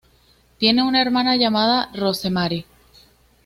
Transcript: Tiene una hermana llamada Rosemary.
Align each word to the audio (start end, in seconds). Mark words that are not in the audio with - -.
Tiene 0.57 0.81
una 0.81 0.99
hermana 0.99 1.35
llamada 1.35 1.91
Rosemary. 1.93 2.65